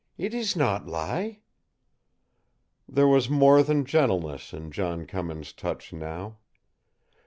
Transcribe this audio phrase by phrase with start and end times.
[0.17, 1.41] "It ees not lie!"
[2.89, 6.37] There was more than gentleness in John Cummins' touch now.